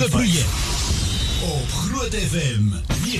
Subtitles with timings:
[0.00, 0.46] Skoleprojek
[1.42, 2.64] op Groot FM
[3.04, 3.10] 90.5.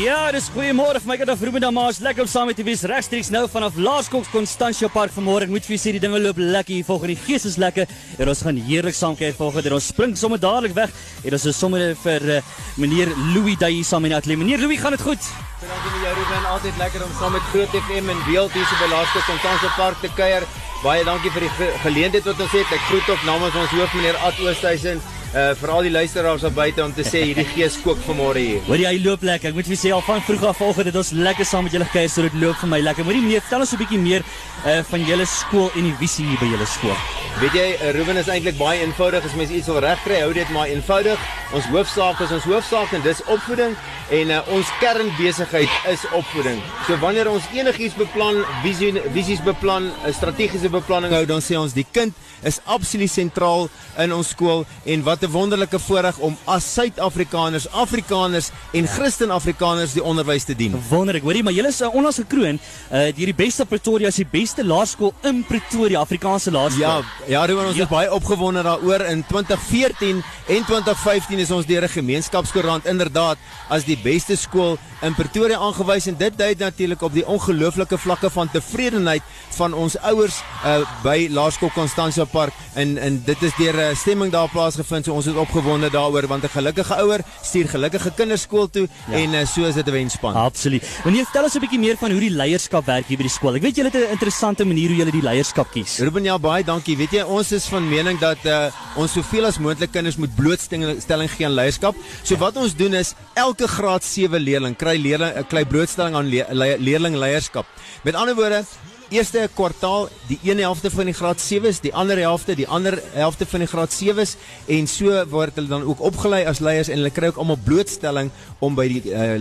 [0.00, 1.98] Ja, dis goeiemôre vir my kind of Ruben Damas.
[2.00, 5.44] Lekker om saam met u wees regstreeks nou vanaf Laerskool Constantia Park vanmôre.
[5.44, 7.84] Ek moet vir u sê die dinge loop lekker hier volgens die gees is lekker.
[8.16, 10.96] En ons gaan heerlik saam kuier volgens en ons spring sommer dadelik weg.
[11.20, 12.40] En ons is sommer vir uh,
[12.80, 14.40] meneer Louis daai hier saam in die ateljee.
[14.40, 15.28] Meneer Louis, gaan dit goed?
[15.60, 16.48] Dankie vir jou Ruben.
[16.56, 20.00] Altyd lekker om saam met Groot FM en Beeld hier so by Laerskool Constantia Park
[20.00, 20.48] te kuier.
[20.80, 22.70] Baie dankie vir die geleentheid wat ons het.
[22.72, 26.54] Ek groet op namens ons hoof meneer Ad Oosthuizen uh vir al die luisteraars daar
[26.54, 28.64] buite om te sê hierdie gees kook vanmôre hier.
[28.66, 29.52] Hoor jy hy loop lekker.
[29.52, 31.86] Ek moet vir sê al van vroeg af vanoggend het ons lekker saam met julle
[31.86, 33.06] gekuier so dit loop vir my lekker.
[33.06, 34.26] Moenie meneer, vertel ons 'n bietjie meer
[34.66, 36.98] uh van julle skool en die visie hier by julle skool.
[37.38, 40.50] Weet jy, uh, Ruben is eintlik baie eenvoudig as mens iets wil regkry, hou dit
[40.50, 41.20] maar eenvoudig.
[41.54, 43.76] Ons hoofsaak is ons hoofsaak en dis opvoeding
[44.10, 46.58] en uh, ons kernbesigheid is opvoeding.
[46.86, 51.72] So wanneer ons enigiets beplan, visie visies beplan, 'n strategiese beplanning hou, dan sê ons
[51.72, 56.72] die kind is absoluut sentraal in ons skool en wat 'n wonderlike voorreg om as
[56.74, 60.82] Suid-Afrikaners, Afrikaners en Christen-Afrikaners die onderwys te dien.
[60.88, 62.58] Wonderlik, hoorie, maar julle is uh, onlangs gekroon
[62.92, 66.80] uh deur die beste Pretoria as die beste laerskool in Pretoria, Afrikaanse laerskool.
[66.80, 67.82] Ja, ja, Ruben, ons ja.
[67.82, 73.84] is baie opgewonde daaroor in 2014 en 2015 is ons deur 'n gemeenskapskoerant inderdaad as
[73.84, 78.50] die beste skool in Pretoria aangewys en dit dui natuurlik op die ongelooflike vlakke van
[78.50, 79.22] tevredenheid
[79.56, 83.96] van ons ouers uh by Laerskool Constantia Park en en dit is deur 'n uh,
[83.96, 88.42] stemming daar plaasgevind so ons is opgewonde daaroor want 'n gelukkige ouer stuur gelukkige kinders
[88.42, 89.16] skool toe ja.
[89.16, 90.34] en uh, so is dit 'n wenspan.
[90.34, 90.84] Absoluut.
[91.04, 93.54] Wanneer vertel ons 'n bietjie meer van hoe die leierskap werk hier by die skool.
[93.54, 95.98] Ek weet julle het 'n interessante manier hoe julle die leierskap kies.
[95.98, 96.96] Ruben ja baie dankie.
[96.96, 101.30] Weet jy ons is van mening dat uh, ons soveel as moontlik kinders moet blootstelling
[101.30, 101.94] gee aan leierskap.
[102.22, 102.40] So ja.
[102.40, 106.46] wat ons doen is elke graad 7 leerling kry leerling 'n klein blootstelling aan le
[106.50, 107.66] le leerling leierskap.
[108.02, 108.64] Met ander woorde,
[109.10, 113.46] eerste kwartaal die een helfte van die graad 7s, die ander helfte, die ander helfte
[113.46, 114.36] van die graad 7s
[114.70, 118.30] en so word hulle dan ook opgelei as leiers en hulle kry ook almal blootstelling
[118.62, 119.36] om by die uh,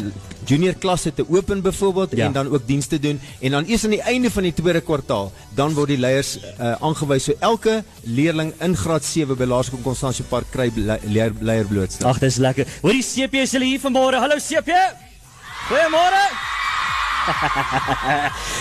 [0.50, 2.26] junior klasse te open byvoorbeeld ja.
[2.26, 5.32] en dan ook dienste doen en dan eers aan die einde van die tweede kwartaal
[5.55, 10.26] dan word die leiers uh, aangewys so elke leerling in graad 7 by Laerskool Constantia
[10.30, 12.10] Park kry leier, leier blootstelling.
[12.10, 12.70] Ag dis lekker.
[12.82, 14.21] Hoor die CP is hulle hier vanmôre.
[14.21, 14.73] Hallo CP.
[15.70, 16.58] Goeiemôre.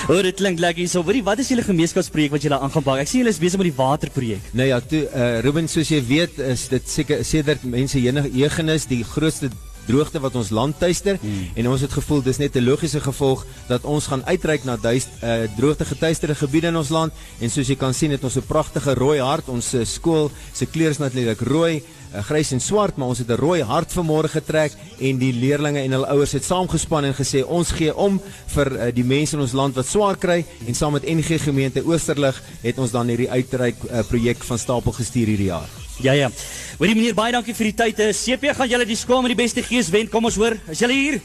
[0.09, 1.03] Hoor dit klink lekker hierso.
[1.06, 3.03] Hoorie, wat is julle gemeenskapsprojek wat julle aangaan bak?
[3.05, 4.53] Ek sien julle is besig met die waterprojek.
[4.59, 9.03] Nou ja, toe uh, Ruben soos jy weet, is dit seker sedert mense jenegenis die
[9.07, 9.51] grootste
[9.89, 11.53] droogte wat ons land tuister hmm.
[11.59, 15.09] en ons het gevoel dis net 'n logiese gevolg dat ons gaan uitreik na duis
[15.23, 18.47] uh, droogte getuisterde gebiede in ons land en soos jy kan sien het ons 'n
[18.47, 21.83] pragtige rooi hart ons uh, skool se kleur is natuurlik rooi
[22.15, 25.81] uh, grys en swart, maar ons het 'n rooi hart vanmôre getrek en die leerdlinge
[25.81, 28.21] en hul ouers het saamgespan en gesê ons gee om
[28.55, 31.85] vir uh, die mense in ons land wat swaar kry en saam met NG gemeente
[31.85, 35.69] Oosterlig het ons dan hierdie uitreik uh, projek van stapel gestuur hierdie jaar.
[36.01, 36.31] Ja ja.
[36.79, 38.15] Hoorie meneer, baie dankie vir die tyd.
[38.15, 40.09] CP gaan julle die skool met die beste gees wen.
[40.09, 40.57] Kom ons hoor.
[40.71, 41.21] Is julle hier?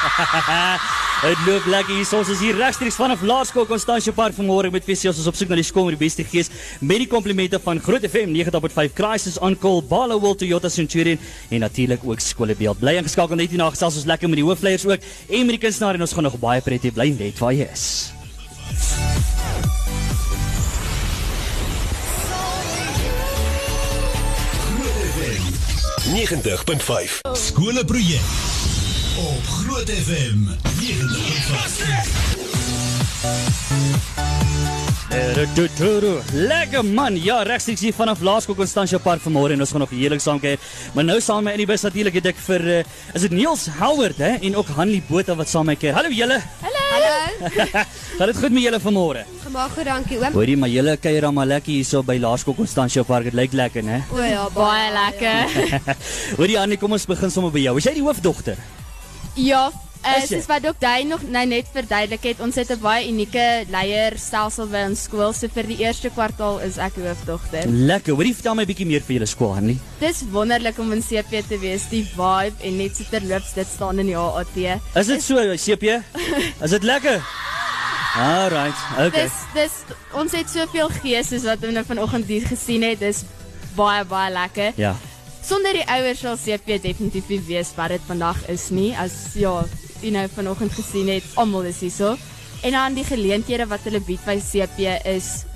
[1.20, 2.08] Het loop lekker hier.
[2.16, 5.50] Ons is hier regstreeks vanaf Laerskool Constantia Park vanmôre met visie ons is op soek
[5.52, 6.48] na die skool met die beste gees.
[6.80, 11.20] Met die komplimente van Groot FM 90.5 Crisis on Call, Ballowell Toyota Centurion
[11.50, 12.80] en natuurlik ook skoolbeeld.
[12.80, 15.62] Bly ingeskakel net hier na gesels ons lekker met die hoofleiers ook en met die
[15.66, 16.94] kunstenaar en ons gaan nog baie pret hê.
[16.96, 17.84] Bly net waar jy is.
[26.16, 28.59] 90.5 Skoleprojek
[29.16, 30.38] op Groot FM
[30.78, 32.40] 90.5
[36.32, 40.20] Lekker man, ja, regstreeks hier vanaf Laerskool Constantia Park vanmôre en ons gaan nog heerlik
[40.22, 40.58] saam kuier.
[40.94, 42.78] Maar nou saam met in die bus natuurlik het ek vir uh,
[43.14, 45.96] is dit Niels Howard hè en ook Hanlie Botha wat saam met my kuier.
[45.96, 46.40] Hallo julle.
[46.62, 46.82] Hallo.
[46.90, 47.14] Hallo.
[48.18, 49.24] Gaat dit goed met julle vanmôre?
[49.44, 50.32] Gemaak goed, dankie oom.
[50.36, 53.30] Hoorie, maar julle kuier dan maar lekker hierso by Laerskool Constantia Park.
[53.30, 54.02] Dit lyk lekker, né?
[54.12, 55.40] O ja, baie lekker.
[56.38, 57.78] Hoorie Annie, kom ons begin sommer by jou.
[57.80, 58.60] Is jy die hoofdogter?
[59.40, 59.70] Ja,
[60.04, 63.64] uh, soos wat ook jy nog nou net verduidelik het, ons het 'n baie unieke
[63.72, 65.32] leierstelsel by ons skool.
[65.32, 67.64] So vir die eerste kwartaal is ek hoofdogter.
[67.68, 68.14] Lekker.
[68.14, 69.78] Hoorie, vertel my 'n bietjie meer vir julle skool, Annie.
[69.98, 71.88] Dis wonderlik om in CP te wees.
[71.88, 74.80] Die vibe en net so terloops dit staan in die HAT.
[74.94, 76.02] Is dit so, CP?
[76.64, 77.22] Is dit lekker?
[78.16, 78.76] Alright.
[78.98, 79.22] Okay.
[79.22, 79.72] Dis dis
[80.12, 82.98] ons het soveel gees soos wat ons nou vanoggend hier gesien het.
[82.98, 83.24] Dis
[83.76, 84.72] baie baie lekker.
[84.76, 84.96] Ja.
[85.42, 88.90] Sonder die ouers sal CP definitief nie weet wat dit vandag is nie.
[88.98, 89.54] As ja,
[90.02, 92.16] jy nou vanoggend gesien het, almal is hier so.
[92.62, 95.46] En dan die geleenthede wat hulle bied by CP is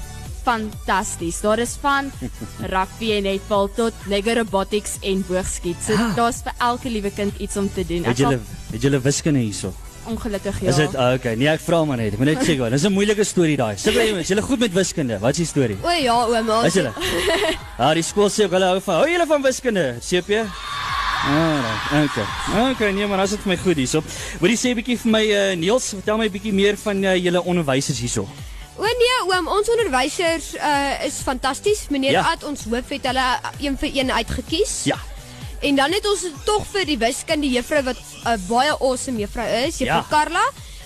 [0.44, 1.40] fantasties.
[1.44, 2.10] Daar is van
[2.74, 5.80] rugby en netbal tot Lego robotics en boogskiet.
[5.84, 8.04] So daar's vir elke liewe kind iets om te doen.
[8.08, 8.40] Het julle
[8.72, 9.72] het julle wiskunde hierso?
[10.10, 10.68] Ongelukkig ja.
[10.68, 11.34] Is dit ah, okay?
[11.34, 12.14] Nee, ek vra maar net.
[12.14, 13.74] Ek moet net sê, dis 'n moeilike storie daai.
[13.76, 15.18] Sê jy, is julle goed met wiskunde?
[15.20, 15.78] Wat is die storie?
[15.82, 16.62] O ja, ouma.
[16.66, 16.92] Is julle?
[17.78, 19.02] Ja, die skool sê ook hulle hou van.
[19.02, 19.84] Hou julle van wiskunde?
[20.00, 20.44] CP?
[21.26, 22.24] Ah, okay.
[22.70, 24.02] Okay, nee, maar as dit vir my goed hierso.
[24.42, 27.40] Wil jy sê bietjie vir my uh, Niels, vertel my bietjie meer van uh, julle
[27.42, 28.26] onderwysers hierso.
[28.76, 31.86] O nee, oom, ons onderwysers uh, is fantasties.
[31.94, 32.20] Meneer Ja.
[32.20, 32.36] ja.
[32.36, 33.26] Ad ons hoof het hulle
[33.62, 34.82] een vir een uitgekies.
[34.90, 35.00] Ja.
[35.64, 39.46] En dan het ons tog vir die wiskunde juffrou wat 'n uh, baie awesome juffrou
[39.64, 40.04] is, juffrou Ja.
[40.04, 40.06] ja.
[40.10, 40.44] Karla,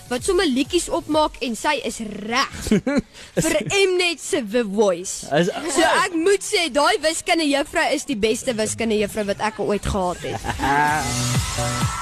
[0.08, 2.58] wat sommer liedjies opmaak en sy is reg
[3.44, 5.28] vir Mnet se The Voice.
[5.36, 9.60] Is, So ek moet sê daai wiskunde juffrou is die beste wiskunde juffrou wat ek
[9.64, 10.40] ooit gehad het.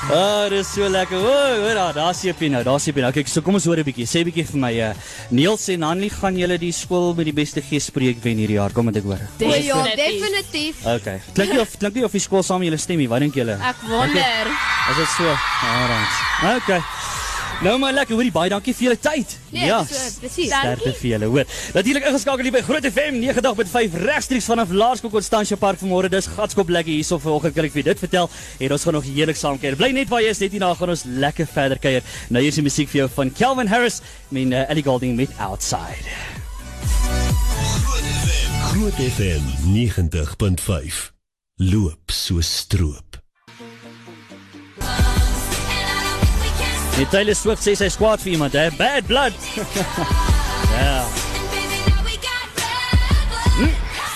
[0.06, 1.16] Ah, dis so lekker.
[1.18, 1.30] O,
[1.62, 3.08] hoor daar, daar CP nou, daar CP nou.
[3.16, 4.04] Kyk, so kom ons hoor 'n bietjie.
[4.06, 4.90] Sê 'n bietjie vir my uh,
[5.30, 8.70] Niels en Hanlie, gaan julle die skool met die beste geespreek wen hierdie jaar?
[8.70, 9.18] Kom met ek hoor.
[9.42, 10.84] O ja, definitief.
[10.84, 11.18] Okay.
[11.34, 13.08] Klink nie of klink nie of die skool saam met julle stem nie.
[13.08, 13.58] Wat dink julle?
[13.58, 14.46] Ek wonder.
[14.90, 15.24] Is dit so?
[15.26, 16.14] Alright.
[16.62, 16.80] Okay.
[17.64, 19.30] Nou maar lekker, hoorie baie dankie vir julle tyd.
[19.54, 19.78] Nee, ja.
[19.88, 20.50] so, presies.
[20.52, 21.54] Sterkte vir julle, hoor.
[21.72, 26.10] Natuurlik ingeskakel hier by Groot FM 90.5 regstreeks vanaf Laerskool Constantia Park vanmôre.
[26.12, 28.28] Dis gatskop lekker hierso vanoggend kan ek vir dit vertel.
[28.60, 29.78] En ons gaan nog heerlik saam kuier.
[29.80, 32.04] Bly net waar jy is, net hierna gaan ons lekker verder kuier.
[32.28, 34.02] Nou hier is die musiek vir jou van Calvin Harris
[34.36, 36.04] en uh, Ellie Goulding met Outside.
[37.72, 38.60] Groot FM.
[38.68, 41.04] Groot FM 90.5.
[41.72, 43.05] Loop so stroop.
[46.96, 48.70] Die Taylor Swift sê sy skwaad vir iemand, hè?
[48.78, 49.36] Bad blood.
[50.80, 51.25] ja.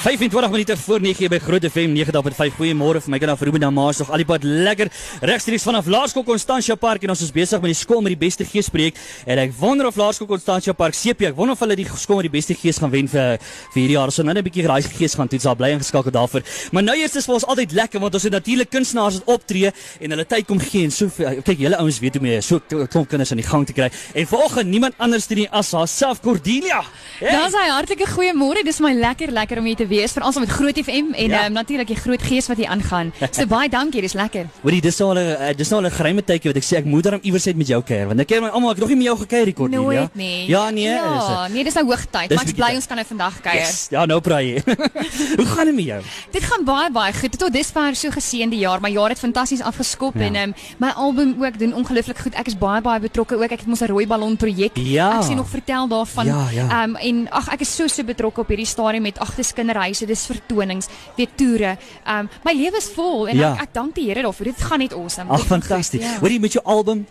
[0.00, 2.54] 25 minute voor 9 by Groot FM 90.5.
[2.56, 4.88] Goeiemôre vir my kind af Ruben Damas nog al die pad lekker
[5.20, 8.46] regstreeks vanaf Laerskool Constantia Park en ons is besig met die skool met die beste
[8.48, 8.96] gees projek
[9.28, 12.30] en ek wonder of Laerskool Constantia Park CP ek wonder of hulle die skool met
[12.30, 14.08] die beste gees gaan wen vir vir hierdie jaar.
[14.08, 15.44] So nou net 'n bietjie raai gees gaan toets.
[15.44, 16.48] Daar bly ingeskakel daarvoor.
[16.72, 19.70] Maar nou eers is vir ons altyd lekker want ons het natuurlik kunstenaars wat optree
[20.00, 21.10] en hulle tyd kom gee en so
[21.44, 23.90] kyk julle ouens weet hoe om jy so klomp kinders aan die gang te kry.
[24.14, 26.80] En vanoggend niemand anders nie as haarself Cordelia.
[27.20, 27.32] Hey.
[27.32, 28.64] Daar's hy hartlike goeiemôre.
[28.64, 31.40] Dis my lekker lekker om hier te wees veral saam met Groot FM en Ja.
[31.40, 31.46] ja.
[31.46, 33.12] um, natuurlik die groot gees wat hier aangaan.
[33.30, 34.46] So baie dankie, dis lekker.
[34.62, 36.76] Hoorie, dis nou al 'n eh, dis nou al 'n geheime tydjie wat ek sê
[36.78, 38.88] ek moet daarom iewers uit met jou kuier want ek ken my almal ek nog
[38.88, 39.80] nie met jou gekuier hier Cordelia.
[40.00, 40.48] Nooit nie.
[40.48, 40.84] Ja nee.
[40.86, 41.54] is Ja, dit.
[41.54, 42.28] nee, dis nou hoogtyd.
[42.30, 43.60] Maar ek is bly ons kan nou vandag kuier.
[43.60, 43.86] Yes.
[43.90, 44.62] Ja, nou praai jy.
[45.38, 46.02] Hoe gaan dit met jou?
[46.30, 47.38] Dit gaan baie baie goed.
[47.38, 48.80] Tot dusver so geseënde jaar.
[48.80, 50.20] My jaar het fantasties afgeskop Ja.
[50.26, 52.34] en um, my album ook doen ongelooflik goed.
[52.34, 53.42] Ek is baie baie betrokke ook.
[53.50, 54.76] Ek het mos 'n rooi ballon projek.
[54.76, 55.16] Ja.
[55.18, 56.26] Ek sien nog vertel daarvan.
[56.26, 56.82] Ja, ja.
[56.84, 59.44] Um, en ag ek is so so betrokke op hierdie stadium met agter
[59.80, 61.76] kinderhuise, dis vertonings, weer toere.
[62.06, 63.52] Um, my lewe is vol en Ja.
[63.54, 64.44] ek, ek dank die Here daarvoor.
[64.44, 65.30] Dit gaan net awesome.
[65.30, 66.02] Ag fantasties.
[66.02, 66.18] ja.
[66.20, 67.06] Hoorie met jou album.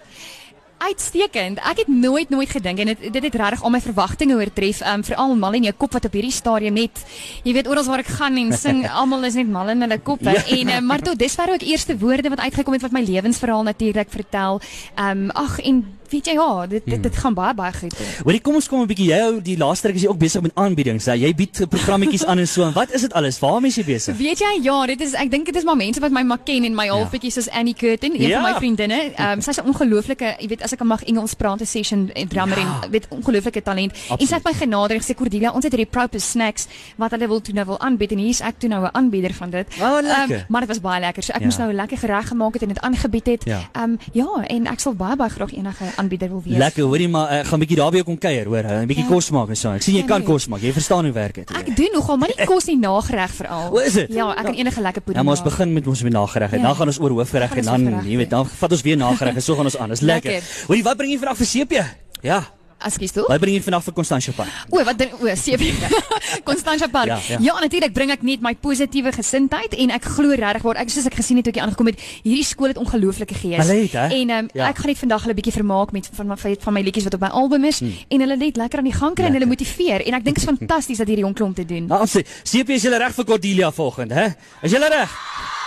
[0.79, 1.59] Uitstekend.
[1.59, 4.79] Ek het nooit nooit gedink en dit dit het regtig al my verwagtinge oortref.
[4.81, 7.01] Um veral mal in jou kop wat op hierdie stadium net
[7.43, 10.31] jy weet oral waar ek gaan en sing, almal is net mal in hulle koppe.
[10.31, 10.45] Ja.
[10.47, 14.09] En uh, maar tot dusver ook eerste woorde wat uitgekom het wat my lewensverhaal natuurlik
[14.09, 14.61] vertel.
[14.95, 17.93] Um ag en weet jy ja, dit dit, dit gaan baie baie goed.
[18.23, 20.51] Hoorie, kom ons kom 'n bietjie jou die laaste ruk is jy ook besig met
[20.55, 21.05] aanbiedings.
[21.05, 21.13] hè?
[21.13, 22.63] Jy bied programmetjies aan en so.
[22.63, 23.39] En wat is dit alles?
[23.39, 24.17] Waarmee is jy besig?
[24.17, 26.63] Weet jy ja, dit is ek dink dit is maar mense wat my maar ken
[26.63, 28.41] en my halfbietjie soos Annie Curtin, een Ja.
[28.41, 29.11] van my vriendinne.
[29.17, 32.57] Um sy's 'n ongelooflike, jy weet as ek mag Engels praat 'n session en drummer
[32.57, 32.79] Ja.
[32.83, 33.91] en weet ongelooflike talent.
[33.91, 34.19] Absoluut.
[34.21, 36.67] En sy het my genader en gesê Cordelia, ons het hierdie proper snacks
[36.97, 39.49] wat hulle wil toe nou wil aanbied en hier's ek toe nou 'n aanbieder van
[39.49, 39.67] dit.
[39.81, 39.97] Oh.
[39.97, 41.23] Um, maar dit was baie lekker.
[41.23, 41.45] So ek Ja.
[41.45, 43.43] moes nou 'n lekker gereg gemaak het en dit aangebied het.
[43.45, 43.69] Ja.
[43.83, 46.57] Um ja, en ek sal baie baie graag enige aanbieder wil wees.
[46.57, 48.63] Lekker, hoorie maar ek gaan 'n bietjie daar by jou kom kuier, hoor.
[48.63, 49.11] 'n Bietjie Ja.
[49.13, 49.71] kos maak en so.
[49.71, 50.27] Ek sien jy Ja, kan nee.
[50.27, 50.61] kos maak.
[50.61, 51.49] Jy verstaan hoe werk dit.
[51.51, 53.71] Ek doen nogal, maar nie kos nie nagereg veral.
[53.73, 54.07] O, is dit?
[54.13, 55.25] Ja, ek kan enige lekker Ja, pudding.
[55.25, 56.65] maar ons begin met ons met nagereg en Ja.
[56.67, 59.35] dan gaan ons oor hoofgereg en gaan dan, jy weet, dan vat ons weer nagereg
[59.35, 59.89] en so gaan ons aan.
[59.89, 60.31] Dis lekker.
[60.31, 60.65] Lekker.
[60.67, 61.73] Hoorie, wat bring jy vandag vir CP?
[62.21, 62.43] Ja.
[62.79, 63.25] Ekskuus toe.
[63.27, 64.49] Wat bring jy vandag vir Constantia Park?
[64.71, 65.67] O, wat ding- o, CP.
[66.47, 67.07] Constantia Park.
[67.11, 67.55] Ja, Ja, ja.
[67.59, 71.17] natuurlik bring ek net my positiewe gesindheid en ek glo regtig waar ek soos ek
[71.19, 73.59] gesien het toe ek hier aangekom het, hierdie skool het ongelooflike gees.
[73.65, 74.05] Hulle het, hè?
[74.21, 74.69] En um, Ja.
[74.71, 77.21] ek gaan net vandag hulle bietjie vermaak met van my van my liedjies wat op
[77.27, 77.93] my album is hmm.
[78.09, 79.65] en hulle net lekker aan die gang kry en hulle Lekker.
[79.67, 81.85] motiveer en ek dink dit is fantasties dat hierdie jong klomp te doen.
[81.91, 84.27] Nou, sê, CP is julle reg vir Cordelia volgende, hè?
[84.63, 85.11] Is julle reg?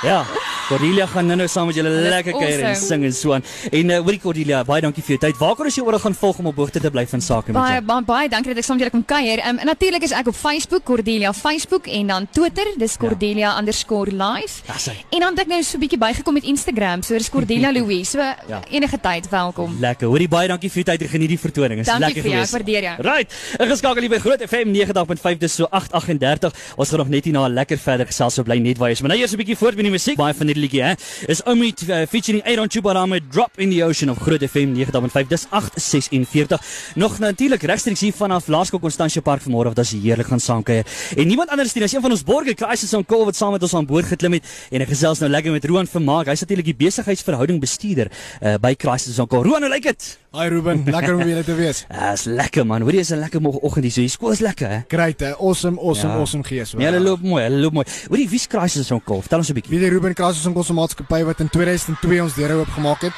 [0.02, 0.24] Ja.
[0.72, 2.86] Cordelia gaan nou-nou saam met julle lekker kuier en awesome.
[2.88, 3.42] sing en so aan.
[3.70, 5.36] En uh, hoorie Cordelia, baie dankie vir jou tyd.
[5.40, 7.58] Waar kan ons jou oral gaan volg om op hoogte te bly van sake met
[7.60, 7.82] jou?
[7.90, 9.42] baie baie dankie dat ek saam met julle kom kuier.
[9.48, 14.10] Um, en natuurlik is ek op Facebook Cordelia Facebook en dan Twitter, dis Cordelia underscore
[14.16, 14.62] live.
[14.72, 14.96] Dis hy.
[15.10, 18.10] En dan het ek nou so 'n bietjie bygekom met Instagram, so dis Cordelia Louise.
[18.10, 18.36] So Ja.
[18.48, 18.60] ja.
[18.70, 19.76] enige tyd welkom.
[19.80, 20.06] Lekker.
[20.08, 21.78] Hoorie baie dankie vir jou tyd en geniet die vertoning.
[21.78, 22.54] Dit is Dankie lekker vir jou, geweest.
[22.54, 22.96] ek waardeer jou.
[23.12, 23.28] Right.
[23.60, 26.52] Ingeskakel hier by Groot FM 90.5 dis so 8:38.
[26.76, 29.00] Ons gaan nog net hier na lekker verder gesels so bly net waar jy is.
[29.02, 30.16] Maar nou eers 'n bietjie voort met die musiek.
[30.16, 30.92] Baie van die liedjie, hè.
[31.32, 35.26] Is Omid uh, featuring Aaron Chubara met Drop in the Ocean of Groot FM 90.5.
[35.28, 36.58] Dis 8:46.
[36.94, 40.86] Nog natuurlik regstreeks hier vanaf Laerskool Constantia Park vanmôre of dis heerlik gaan saamkuier.
[41.16, 43.62] En niemand anders nie as een van ons borgers, Crisis on Call wat saam met
[43.62, 46.26] ons aan boord geklim het en ek gesels nou lekker met Roan Vermaak.
[46.32, 48.10] Hy's natuurlik die besigheidsverhouding bestuurder
[48.42, 49.42] uh, by Crisis on Call.
[49.46, 50.08] Roan, hoe lyk dit?
[50.32, 51.84] Hi Ruben, lekker om weer te wees.
[51.92, 52.82] Dis uh, lekker man.
[52.86, 53.92] Hoorie, is 'n lekker môreoggend hier.
[53.92, 54.78] So die skool is lekker, hè?
[54.88, 55.34] Great, hè?
[55.36, 56.18] Awesome, awesome, Ja.
[56.18, 56.70] awesome gees.
[56.78, 57.84] Ja, hulle loop mooi, hulle loop mooi.
[58.08, 59.20] Hoorie, wie's Crisis on Call?
[59.20, 59.70] Vertel ons 'n bietjie.
[59.70, 63.12] Wie die Ruben Krasus en Kosse Maatskappy wat in 2002 ons deure oopgemaak het.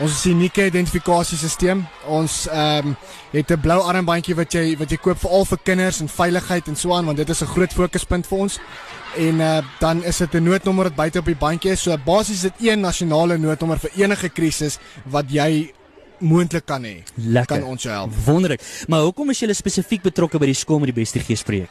[0.00, 1.86] Ons is 'n unieke identifikasiesisteem.
[2.06, 2.96] Ons ehm um,
[3.32, 6.76] het 'n blou armbandjie wat jy wat jy koop veral vir kinders en veiligheid en
[6.76, 8.58] so aan want dit is 'n groot fokuspunt vir ons.
[9.16, 11.82] En uh, dan is dit 'n noodnommer wat buite op die bandjie is.
[11.82, 15.72] So basies is dit een nasionale noodnommer vir enige krisis wat jy
[16.18, 17.02] moontlik kan hê.
[17.46, 18.12] Kan ons jou help.
[18.24, 18.60] Wonderlik.
[18.88, 21.70] Maar hoekom is julle spesifiek betrokke by die skool met die beste geesprojek?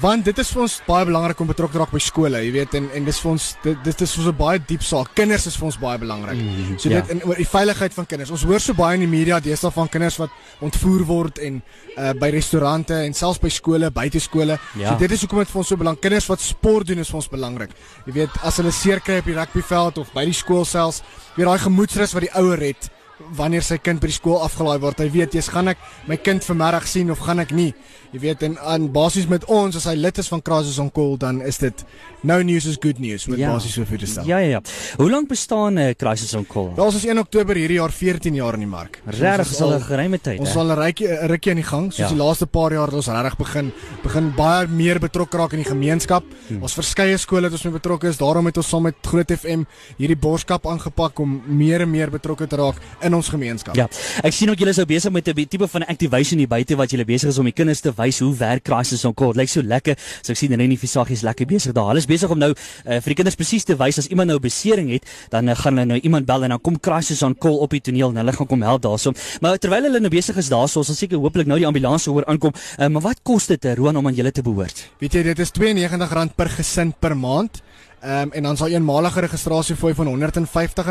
[0.00, 2.74] Want dit is vir ons baie belangrik om betrokke te raak by skole, jy weet
[2.78, 5.10] en en dis vir ons dit dit is vir ons 'n baie diep saak.
[5.14, 6.38] Kinders is vir ons baie belangrik.
[6.38, 7.00] Mm, So ja.
[7.00, 8.30] dit in oor die veiligheid van kinders.
[8.30, 10.30] Ons hoor so baie in die media deesdae van kinders wat
[10.60, 11.62] ontvoer word en
[11.98, 14.58] uh by restaurante en selfs by skole, buite skole.
[14.78, 14.88] Ja.
[14.92, 16.00] So dit is hoekom dit vir ons so belangrik.
[16.02, 17.70] Kinders wat sport doen is vir ons belangrik.
[18.06, 21.02] Jy weet as hulle seer kry op die rugbyveld of by die skool selfs,
[21.36, 22.90] weer daai gemoedsrus wat die ouer het
[23.36, 24.98] wanneer sy kind by die skool afgelaai word.
[24.98, 27.74] Hy weet, jy's gaan ek my kind vanmiddag sien of gaan ek nie.
[28.12, 31.16] Jy weet en aan basies met ons as hy lid is van Crisis on Call
[31.16, 31.84] dan is dit
[32.22, 33.52] no news is good news met Ja.
[33.54, 34.24] basies so vir te stel.
[34.26, 34.60] Ja ja ja.
[34.98, 36.72] Hoe lank bestaan uh, Crisis on Call?
[36.76, 39.00] Ons is 1 Oktober hierdie jaar 14 jaar in die mark.
[39.06, 40.40] Regtig ons is al 'n geruime tyd.
[40.40, 41.92] Ons sal 'n rukkie 'n rukkie aan die gang.
[41.92, 42.08] Soos Ja.
[42.08, 45.70] die laaste paar jaar het ons regtig begin begin baie meer betrokke raak in die
[45.70, 46.22] gemeenskap.
[46.48, 46.62] Hmm.
[46.62, 48.18] Ons verskeie skole het ons mee betrokke is.
[48.18, 49.64] Daarom het ons saam met Groot FM
[49.98, 53.76] hierdie borskap aangepak om meer en meer betrokke te raak in ons gemeenskap.
[53.78, 53.88] Ja.
[54.22, 56.90] Ek sien ook julle is nou besig met 'n tipe van activation hier buite wat
[56.90, 59.32] julle besig is om die kinders te wys hoe werk Crisis on Call.
[59.34, 59.96] Lyk so lekker.
[60.22, 61.88] So ek sien Rennie Visagie is lekker besig daar.
[61.92, 64.38] Hulle is besig om nou uh, vir die kinders presies te wys as iemand nou
[64.38, 67.34] 'n besering het, dan uh, gaan hulle nou iemand bel en dan kom Crisis on
[67.34, 69.12] Call op die toneel en hulle gaan kom help daarso.
[69.40, 72.24] Maar terwyl hulle nou besig is daarso, ons sal seker hopelik nou die ambulans hoor
[72.26, 72.52] aankom.
[72.78, 74.88] Uh, maar wat kos dit uh, Roan om aan julle te behoort?
[75.00, 77.62] Weet jy, dit is R92 per gesin per maand.
[78.02, 80.88] Ehm um, en dan sal eenmalige registrasiefooi van R150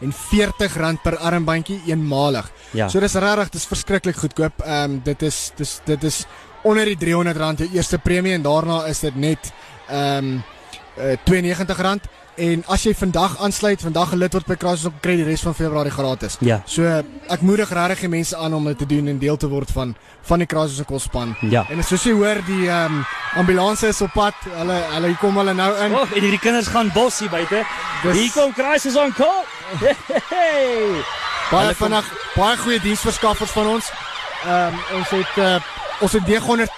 [0.00, 2.48] en R40 per armbandjie eenmalig.
[2.72, 2.88] Ja.
[2.88, 4.64] So dis regtig, dis verskriklik goedkoop.
[4.64, 6.24] Ehm um, dit is dis dit is
[6.62, 9.52] onder die R300 jou eerste premie en daarna is dit net
[9.88, 10.42] ehm um,
[10.98, 15.14] uh, R92 en as jy vandag aansluit, vandag 'n lid word by Crisis op kry
[15.16, 16.36] die res van Februarie gratis.
[16.40, 16.62] Ja.
[16.66, 16.82] So
[17.28, 19.94] ek moedig regtig die mense aan om dit te doen en deel te word van
[20.22, 21.36] van die Crisis se kospan.
[21.40, 21.66] Ja.
[21.70, 23.04] En soos jy hoor, die ehm um,
[23.36, 24.34] ambulanse is op pad.
[24.56, 25.94] Hulle hulle kom hulle nou in.
[25.94, 27.64] Oh, en hierdie kinders gaan bos hier buite.
[28.02, 29.44] Dis- Hier kom Crisis on Call.
[30.28, 31.04] Hey.
[31.50, 33.90] Baie vinnig, baie goeie diensverskaffers van ons.
[34.46, 35.56] Ehm um, ons het uh,
[36.00, 36.70] ons het 900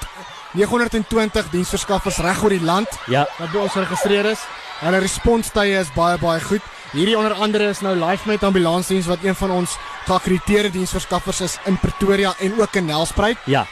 [0.57, 3.27] 920 diensverskaffers reg oor die land Ja.
[3.39, 4.41] wat by ons geregistreer is.
[4.81, 6.63] Hulle responstye is baie baie goed.
[6.93, 11.79] Hierdie onder andere is nou LifeMed ambulansdiens wat een van ons geakkrediteerde diensverskaffers is in
[11.79, 13.37] Pretoria en ook in Nelspruit.
[13.45, 13.67] Ja.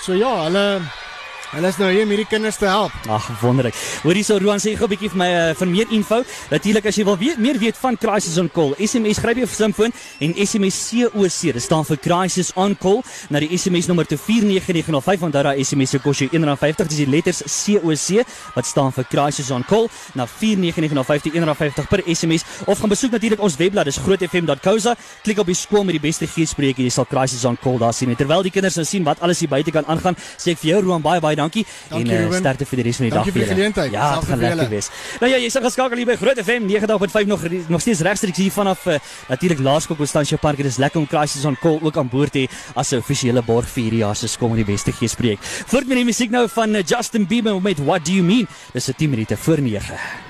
[0.00, 0.80] So ja, hulle
[1.52, 2.92] hulle is nou hier om hierdie kinders te help.
[3.08, 3.76] Ag wonderlik.
[4.02, 6.22] Hoor hierso Roan sê gou 'n bietjie vir my uh, vir meer info.
[6.50, 9.92] Natuurlik as jy wil weet meer weet van Crisis on Call, SMS gryp jou slimfoon
[10.20, 11.52] en SMS COC.
[11.54, 15.90] Dit staan vir Crisis on Call na die SMS nommer te 49905 onthou daai SMS
[15.90, 16.88] se kos jou R1.50.
[16.88, 22.02] Dis die letters COC wat staan vir Crisis on Call na 49905 die R1.50 per
[22.04, 24.96] SMS of gaan besoek natuurlik ons webblad dis grootfm.co.za.
[25.24, 27.94] Klik op die skool met die beste geespreek en jy sal Crisis on Call daar
[27.94, 28.10] sien.
[28.10, 30.74] En terwyl die kinders nou sien wat alles hier buite kan aangaan, sê ek vir
[30.74, 33.32] jou Roan baie baie dankie Dankie, en uh, sterkte vir die res van die Dankie
[33.32, 33.86] dag vir julle.
[33.94, 34.90] Ja, dit gaan lekker wees.
[35.22, 38.54] Nou ja, jy sal geskakel hier by Groot FM 90.5 nog nog steeds regstreeks hier
[38.54, 40.62] vanaf uh, natuurlik Laerskool Constantia Park.
[40.62, 43.42] Dit is lekker om Crisis on Call ook aan boord te hê as 'n offisiële
[43.42, 45.38] borg vir hierdie jaar se skool met die beste geespreek.
[45.42, 48.48] Voort met die musiek nou van uh, Justin Bieber met What Do You Mean?
[48.72, 50.27] Dis 'n 10 minute voor 9.